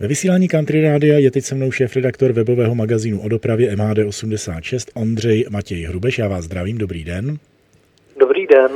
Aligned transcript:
Ve 0.00 0.08
vysílání 0.08 0.48
Country 0.48 0.82
Rádia 0.82 1.18
je 1.18 1.30
teď 1.30 1.44
se 1.44 1.54
mnou 1.54 1.70
šéf-redaktor 1.70 2.32
webového 2.32 2.74
magazínu 2.74 3.20
o 3.20 3.28
dopravě 3.28 3.76
MHD86 3.76 4.90
Ondřej 4.94 5.46
Matěj 5.50 5.82
Hrubeš. 5.82 6.18
Já 6.18 6.28
vás 6.28 6.44
zdravím, 6.44 6.78
dobrý 6.78 7.04
den. 7.04 7.38
Dobrý 8.20 8.46
den. 8.46 8.70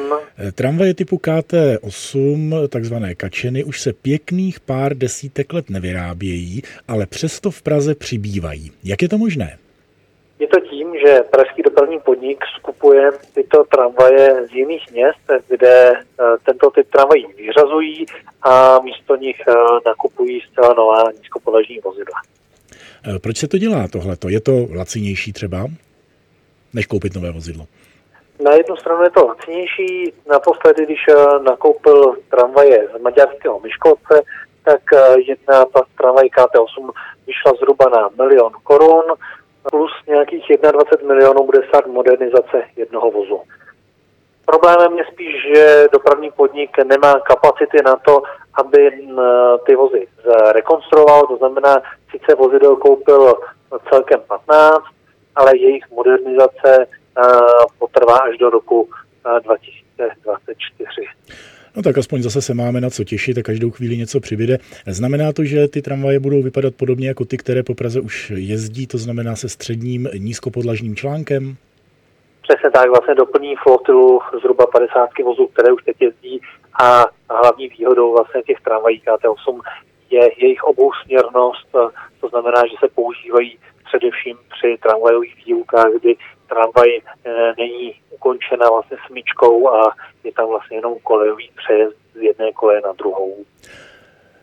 Tramvaje 0.52 0.94
typu 0.94 1.16
KT8, 1.16 2.68
takzvané 2.68 3.14
kačeny, 3.14 3.64
už 3.64 3.80
se 3.80 3.92
pěkných 3.92 4.60
pár 4.60 4.94
desítek 4.96 5.52
let 5.52 5.70
nevyrábějí, 5.70 6.62
ale 6.88 7.06
přesto 7.06 7.50
v 7.50 7.62
Praze 7.62 7.94
přibývají. 7.94 8.70
Jak 8.84 9.02
je 9.02 9.08
to 9.08 9.18
možné? 9.18 9.58
Je 10.38 10.46
to 10.46 10.60
tím, 10.78 10.94
že 11.06 11.20
pražský 11.30 11.62
dopravní 11.62 12.00
podnik 12.00 12.38
skupuje 12.58 13.10
tyto 13.34 13.64
tramvaje 13.64 14.46
z 14.46 14.52
jiných 14.52 14.90
měst, 14.92 15.26
kde 15.48 15.92
eh, 15.92 16.24
tento 16.46 16.70
typ 16.70 16.90
tramvají 16.90 17.26
vyřazují 17.36 18.06
a 18.42 18.80
místo 18.80 19.16
nich 19.16 19.40
eh, 19.48 19.52
nakupují 19.86 20.40
zcela 20.40 20.74
nová 20.74 21.02
nízkopodlažní 21.18 21.78
vozidla. 21.78 22.18
Eh, 23.06 23.18
proč 23.18 23.36
se 23.36 23.48
to 23.48 23.58
dělá 23.58 23.88
tohleto? 23.88 24.28
Je 24.28 24.40
to 24.40 24.52
lacinější 24.76 25.32
třeba, 25.32 25.66
než 26.74 26.86
koupit 26.86 27.14
nové 27.14 27.30
vozidlo? 27.30 27.66
Na 28.44 28.52
jednu 28.52 28.76
stranu 28.76 29.02
je 29.02 29.10
to 29.10 29.26
lacinější. 29.26 30.12
Naposledy, 30.30 30.86
když 30.86 31.00
nakoupil 31.42 32.16
tramvaje 32.30 32.88
z 32.98 33.02
maďarského 33.02 33.60
Myškolce, 33.60 34.22
tak 34.64 34.82
jedna 35.26 35.64
ta 35.64 35.80
tramvaj 35.98 36.26
KT8 36.26 36.90
vyšla 37.26 37.52
zhruba 37.58 37.88
na 37.88 38.24
milion 38.24 38.52
korun 38.62 39.04
nějakých 40.18 40.44
21 40.72 41.14
milionů 41.14 41.46
bude 41.46 41.62
stát 41.68 41.86
modernizace 41.86 42.64
jednoho 42.76 43.10
vozu. 43.10 43.40
Problémem 44.44 44.98
je 44.98 45.04
spíš, 45.12 45.34
že 45.54 45.88
dopravní 45.92 46.30
podnik 46.30 46.70
nemá 46.84 47.20
kapacity 47.20 47.78
na 47.84 47.96
to, 47.96 48.22
aby 48.54 49.08
ty 49.66 49.74
vozy 49.76 50.06
rekonstruoval, 50.52 51.26
to 51.26 51.36
znamená, 51.36 51.82
sice 52.10 52.34
vozidel 52.34 52.76
koupil 52.76 53.34
celkem 53.90 54.20
15, 54.20 54.84
ale 55.36 55.56
jejich 55.56 55.90
modernizace 55.90 56.86
potrvá 57.78 58.16
až 58.16 58.38
do 58.38 58.50
roku 58.50 58.88
2024. 59.42 61.08
No 61.78 61.82
tak 61.82 61.98
aspoň 61.98 62.22
zase 62.22 62.42
se 62.42 62.54
máme 62.54 62.80
na 62.80 62.90
co 62.90 63.04
těšit 63.04 63.38
a 63.38 63.42
každou 63.42 63.70
chvíli 63.70 63.96
něco 63.96 64.20
přibyde. 64.20 64.58
Znamená 64.86 65.32
to, 65.32 65.44
že 65.44 65.68
ty 65.68 65.82
tramvaje 65.82 66.20
budou 66.20 66.42
vypadat 66.42 66.74
podobně 66.74 67.08
jako 67.08 67.24
ty, 67.24 67.36
které 67.36 67.62
po 67.62 67.74
Praze 67.74 68.00
už 68.00 68.32
jezdí, 68.36 68.86
to 68.86 68.98
znamená 68.98 69.36
se 69.36 69.48
středním 69.48 70.08
nízkopodlažním 70.18 70.96
článkem? 70.96 71.56
Přesně 72.42 72.70
tak, 72.70 72.88
vlastně 72.88 73.14
doplní 73.14 73.54
flotilu 73.62 74.20
zhruba 74.42 74.66
50 74.66 75.08
vozů, 75.24 75.46
které 75.46 75.72
už 75.72 75.84
teď 75.84 75.96
jezdí 76.00 76.40
a 76.82 77.06
hlavní 77.30 77.68
výhodou 77.68 78.12
vlastně 78.12 78.42
těch 78.42 78.60
tramvají 78.64 79.02
KT8 79.06 79.60
je 80.10 80.30
jejich 80.38 80.64
obousměrnost, 80.64 81.68
to 82.20 82.28
znamená, 82.28 82.62
že 82.70 82.76
se 82.80 82.88
používají 82.94 83.58
především 83.88 84.36
při 84.36 84.78
tramvajových 84.82 85.46
výukách, 85.46 85.90
kdy 86.00 86.16
tramvaj 86.48 86.88
eh, 86.98 87.30
není 87.58 87.94
ukončena 88.10 88.68
vlastně 88.70 88.96
smyčkou 89.06 89.68
a 89.68 89.94
je 90.24 90.32
tam 90.32 90.48
vlastně 90.48 90.76
jenom 90.76 90.94
kolejový 91.02 91.50
přejezd 91.56 91.96
z 92.14 92.20
jedné 92.22 92.52
koleje 92.52 92.80
na 92.80 92.92
druhou. 92.92 93.44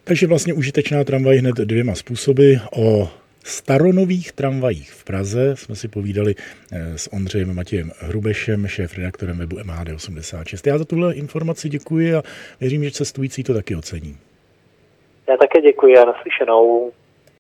Takže 0.04 0.28
vlastně 0.28 0.54
užitečná 0.54 1.04
tramvaj 1.04 1.38
hned 1.38 1.56
dvěma 1.56 1.96
způsoby. 1.96 2.54
O 2.78 3.10
staronových 3.44 4.32
tramvajích 4.32 4.92
v 4.92 5.04
Praze 5.04 5.56
jsme 5.56 5.76
si 5.76 5.88
povídali 5.88 6.36
eh, 6.72 6.98
s 6.98 7.14
Ondřejem 7.14 7.56
Matějem 7.56 7.92
Hrubešem, 8.00 8.68
šéf-redaktorem 8.68 9.38
webu 9.38 9.56
MHD86. 9.56 10.70
Já 10.70 10.78
za 10.78 10.86
tuhle 10.86 11.14
informaci 11.14 11.70
děkuji 11.70 12.16
a 12.16 12.24
věřím, 12.60 12.84
že 12.84 12.92
cestující 12.92 13.44
to 13.44 13.54
taky 13.54 13.76
ocení. 13.76 14.18
Děkuji 15.66 15.98
a 15.98 16.06
naslyšenou. 16.06 16.92